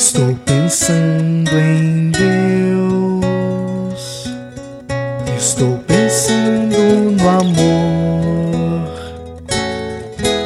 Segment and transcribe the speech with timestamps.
[0.00, 3.20] Estou pensando em Deus.
[5.36, 8.88] Estou pensando no amor.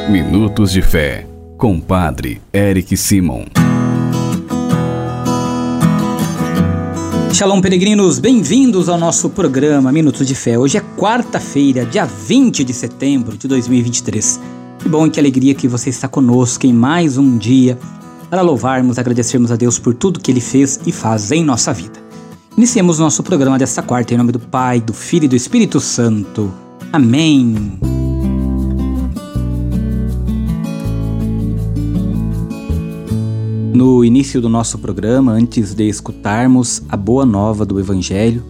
[0.09, 1.25] Minutos de Fé,
[1.57, 3.45] com Padre Eric Simon.
[7.31, 10.59] Shalom, peregrinos, bem-vindos ao nosso programa Minutos de Fé.
[10.59, 14.37] Hoje é quarta-feira, dia 20 de setembro de 2023.
[14.79, 17.79] Que bom e que alegria que você está conosco em mais um dia
[18.35, 21.97] para louvarmos, agradecermos a Deus por tudo que Ele fez e faz em nossa vida.
[22.57, 26.51] Iniciemos nosso programa desta quarta em nome do Pai, do Filho e do Espírito Santo.
[26.91, 27.79] Amém.
[33.73, 38.43] No início do nosso programa, antes de escutarmos a boa nova do Evangelho,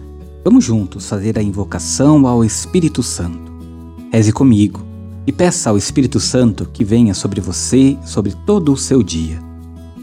[0.44, 3.52] vamos juntos fazer a invocação ao Espírito Santo.
[4.12, 4.84] Reze comigo
[5.28, 9.45] e peça ao Espírito Santo que venha sobre você, sobre todo o seu dia.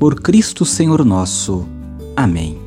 [0.00, 1.66] por Cristo Senhor nosso.
[2.16, 2.58] Amém.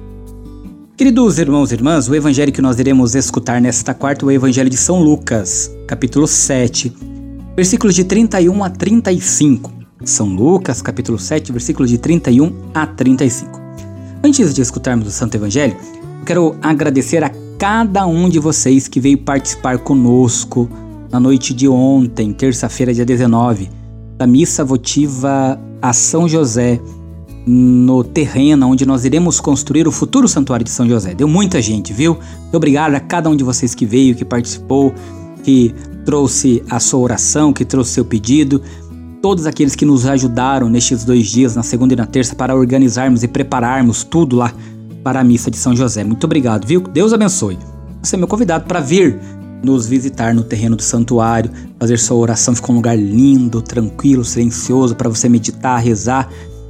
[0.96, 4.70] Queridos irmãos e irmãs, o evangelho que nós iremos escutar nesta quarta é o evangelho
[4.70, 6.96] de São Lucas, capítulo 7,
[7.56, 9.74] versículos de 31 a 35.
[10.06, 13.60] São Lucas, capítulo 7, versículos de 31 a 35.
[14.24, 15.76] Antes de escutarmos o Santo Evangelho,
[16.28, 20.70] quero agradecer a cada um de vocês que veio participar conosco
[21.12, 23.72] na noite de ontem, terça-feira, dia 19,
[24.20, 26.80] da missa votiva a São José,
[27.46, 31.14] no terreno onde nós iremos construir o futuro santuário de São José.
[31.14, 32.18] Deu muita gente, viu?
[32.42, 34.94] Muito obrigado a cada um de vocês que veio, que participou,
[35.44, 35.74] que
[36.06, 38.62] trouxe a sua oração, que trouxe seu pedido.
[39.22, 43.24] Todos aqueles que nos ajudaram nestes dois dias, na segunda e na terça, para organizarmos
[43.24, 44.54] e prepararmos tudo lá
[45.04, 46.04] para a missa de São José.
[46.04, 46.82] Muito obrigado, viu?
[46.82, 47.58] Deus abençoe.
[48.02, 49.20] Você é meu convidado para vir
[49.64, 51.50] nos visitar no terreno do santuário,
[51.80, 52.54] fazer sua oração.
[52.54, 56.30] Ficou um lugar lindo, tranquilo, silencioso para você meditar, rezar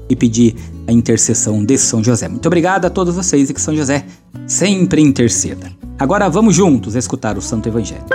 [0.10, 0.56] e pedir
[0.88, 2.28] a intercessão de São José.
[2.28, 4.06] Muito obrigado a todos vocês e que São José
[4.48, 5.72] sempre interceda.
[5.98, 8.06] Agora vamos juntos escutar o Santo Evangelho.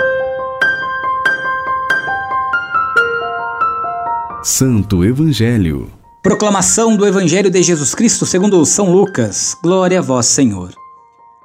[4.43, 5.89] Santo Evangelho.
[6.21, 9.55] Proclamação do Evangelho de Jesus Cristo segundo São Lucas.
[9.63, 10.73] Glória a vós, Senhor.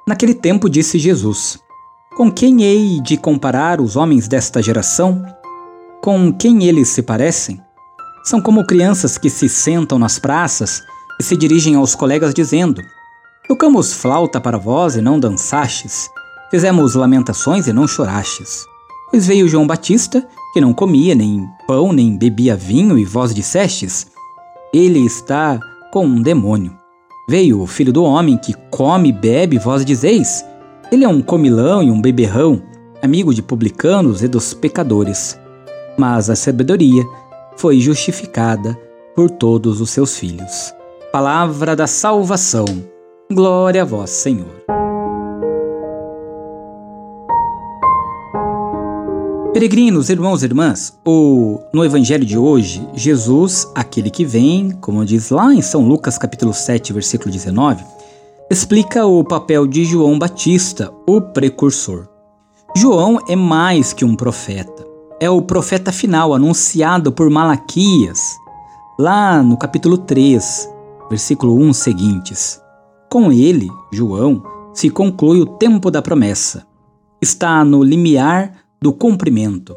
[0.07, 1.57] Naquele tempo disse Jesus:
[2.15, 5.25] Com quem hei de comparar os homens desta geração?
[6.01, 7.64] Com quem eles se parecem?
[8.25, 10.81] São como crianças que se sentam nas praças
[11.19, 12.81] e se dirigem aos colegas dizendo:
[13.47, 16.09] Tocamos flauta para vós e não dançastes,
[16.49, 18.65] fizemos lamentações e não chorastes.
[19.11, 24.07] Pois veio João Batista, que não comia nem pão nem bebia vinho, e vós dissestes:
[24.73, 25.59] Ele está
[25.93, 26.75] com um demônio.
[27.29, 30.43] Veio o filho do homem, que come e bebe, vós dizeis:
[30.91, 32.59] Ele é um comilão e um beberrão,
[33.03, 35.39] amigo de publicanos e dos pecadores.
[35.95, 37.05] Mas a sabedoria
[37.57, 38.77] foi justificada
[39.15, 40.73] por todos os seus filhos.
[41.11, 42.65] Palavra da salvação.
[43.31, 44.63] Glória a vós, Senhor.
[49.53, 55.29] Peregrinos, irmãos e irmãs, o, no evangelho de hoje, Jesus, aquele que vem, como diz
[55.29, 57.81] lá em São Lucas capítulo 7, versículo 19,
[58.51, 62.05] explica o papel de João Batista, o precursor.
[62.75, 64.84] João é mais que um profeta
[65.25, 68.37] é o profeta final anunciado por Malaquias,
[68.99, 70.69] lá no capítulo 3,
[71.09, 72.61] versículo 1 seguintes.
[73.11, 76.67] Com ele, João, se conclui o tempo da promessa.
[77.19, 79.75] Está no limiar do cumprimento.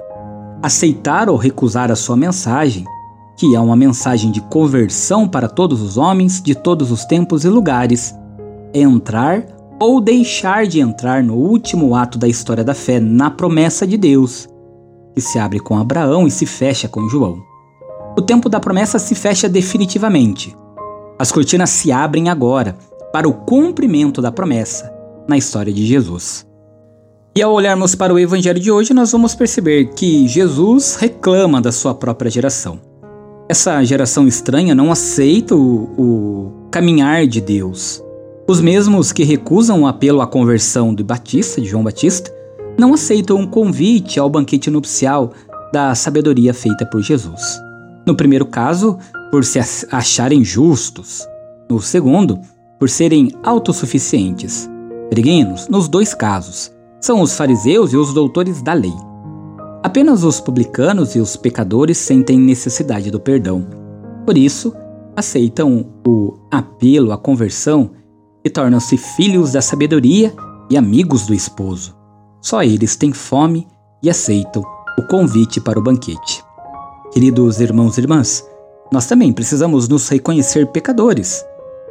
[0.63, 2.85] Aceitar ou recusar a sua mensagem,
[3.39, 7.49] que é uma mensagem de conversão para todos os homens de todos os tempos e
[7.49, 8.15] lugares,
[8.75, 9.47] entrar
[9.81, 14.47] ou deixar de entrar no último ato da história da fé na promessa de Deus
[15.19, 17.43] que se abre com Abraão e se fecha com João.
[18.17, 20.57] O tempo da promessa se fecha definitivamente.
[21.19, 22.77] As cortinas se abrem agora
[23.13, 24.93] para o cumprimento da promessa
[25.29, 26.47] na história de Jesus.
[27.37, 31.73] E ao olharmos para o evangelho de hoje, nós vamos perceber que Jesus reclama da
[31.73, 32.81] sua própria geração.
[33.49, 38.05] Essa geração estranha não aceita o, o caminhar de Deus.
[38.47, 42.33] Os mesmos que recusam o apelo à conversão de Batista, de João Batista,
[42.79, 45.33] não aceitam um convite ao banquete nupcial
[45.73, 47.61] da sabedoria feita por Jesus.
[48.07, 48.97] No primeiro caso,
[49.31, 49.59] por se
[49.91, 51.27] acharem justos.
[51.69, 52.39] No segundo,
[52.79, 54.71] por serem autossuficientes.
[55.11, 56.71] Peregrinos, nos dois casos,
[57.01, 58.95] são os fariseus e os doutores da lei.
[59.83, 63.67] Apenas os publicanos e os pecadores sentem necessidade do perdão.
[64.25, 64.75] Por isso,
[65.17, 67.91] aceitam o apelo à conversão
[68.45, 70.33] e tornam-se filhos da sabedoria
[70.71, 71.98] e amigos do esposo.
[72.41, 73.67] Só eles têm fome
[74.03, 74.63] e aceitam
[74.99, 76.45] o convite para o banquete.
[77.13, 78.45] Queridos irmãos e irmãs,
[78.93, 81.45] nós também precisamos nos reconhecer pecadores.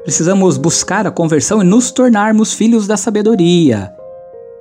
[0.04, 3.94] Precisamos buscar a conversão e nos tornarmos filhos da sabedoria,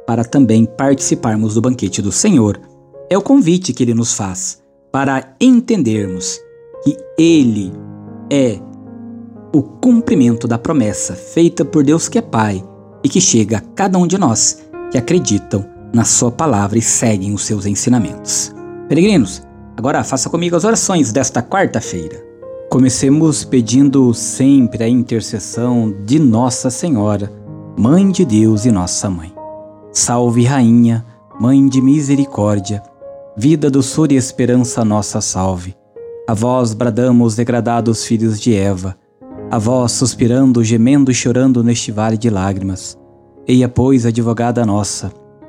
[0.07, 2.61] para também participarmos do banquete do Senhor.
[3.09, 4.61] É o convite que ele nos faz
[4.91, 6.41] para entendermos
[6.83, 7.73] que ele
[8.31, 8.59] é
[9.55, 12.65] o cumprimento da promessa feita por Deus que é Pai
[13.05, 17.35] e que chega a cada um de nós que acreditam na Sua palavra e seguem
[17.35, 18.55] os seus ensinamentos.
[18.89, 19.43] Peregrinos,
[19.77, 22.25] agora faça comigo as orações desta quarta-feira.
[22.71, 27.33] Comecemos pedindo sempre a intercessão de Nossa Senhora,
[27.79, 29.33] Mãe de Deus e Nossa Mãe.
[29.93, 31.05] Salve, Rainha,
[31.41, 32.83] Mãe de Misericórdia,
[33.37, 35.75] vida, doçura e esperança, nossa salve.
[36.29, 38.97] A vós bradamos, degradados filhos de Eva,
[39.51, 42.99] a vós suspirando, gemendo e chorando neste vale de lágrimas.
[43.47, 45.13] Eia, pois, advogada nossa,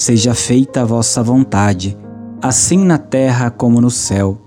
[0.00, 1.94] Seja feita a vossa vontade,
[2.40, 4.38] assim na terra como no céu.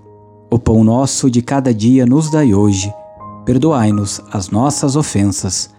[0.50, 2.92] O pão nosso de cada dia nos dai hoje.
[3.46, 5.70] Perdoai-nos as nossas ofensas,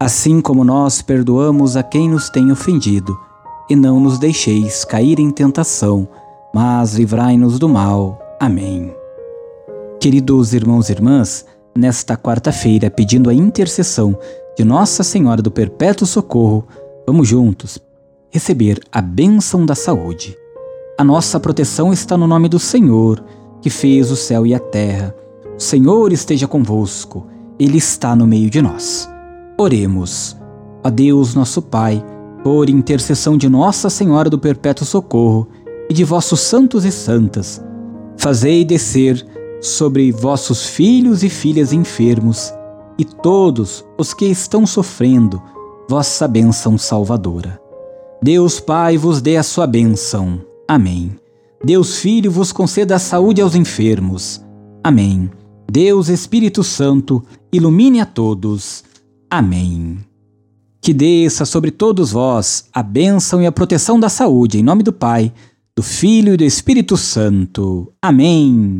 [0.00, 3.16] assim como nós perdoamos a quem nos tem ofendido.
[3.70, 6.08] E não nos deixeis cair em tentação,
[6.52, 8.20] mas livrai-nos do mal.
[8.40, 8.92] Amém.
[10.00, 11.46] Queridos irmãos e irmãs,
[11.78, 14.18] nesta quarta-feira, pedindo a intercessão
[14.58, 16.66] de Nossa Senhora do Perpétuo Socorro,
[17.06, 17.80] vamos juntos
[18.30, 20.36] receber a bênção da saúde.
[20.96, 23.22] A nossa proteção está no nome do Senhor,
[23.60, 25.14] que fez o céu e a terra.
[25.56, 27.26] O Senhor esteja convosco,
[27.58, 29.08] Ele está no meio de nós.
[29.58, 30.36] Oremos.
[30.82, 32.02] A Deus, nosso Pai,
[32.42, 35.48] por intercessão de Nossa Senhora do Perpétuo Socorro
[35.90, 37.62] e de vossos santos e santas,
[38.16, 39.26] fazei descer
[39.60, 42.54] sobre vossos filhos e filhas enfermos
[42.96, 45.42] e todos os que estão sofrendo
[45.88, 47.60] vossa bênção salvadora.
[48.22, 50.44] Deus Pai vos dê a sua bênção.
[50.68, 51.10] Amém.
[51.64, 54.44] Deus Filho vos conceda a saúde aos enfermos.
[54.84, 55.30] Amém.
[55.70, 58.84] Deus Espírito Santo ilumine a todos.
[59.30, 59.98] Amém.
[60.82, 64.92] Que desça sobre todos vós a bênção e a proteção da saúde, em nome do
[64.92, 65.32] Pai,
[65.74, 67.90] do Filho e do Espírito Santo.
[68.02, 68.78] Amém.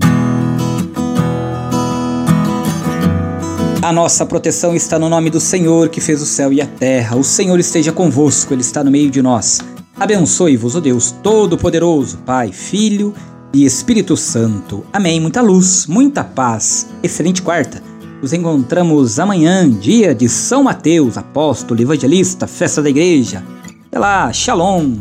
[3.83, 7.17] A nossa proteção está no nome do Senhor que fez o céu e a terra.
[7.17, 9.61] O Senhor esteja convosco, Ele está no meio de nós.
[9.99, 13.15] Abençoe-vos, o Deus Todo-Poderoso, Pai, Filho
[13.55, 14.85] e Espírito Santo.
[14.93, 15.19] Amém.
[15.19, 16.89] Muita luz, muita paz.
[17.03, 17.83] Excelente quarta.
[18.21, 23.43] Nos encontramos amanhã, dia de São Mateus, apóstolo, evangelista, festa da igreja.
[23.89, 24.95] Até lá, shalom.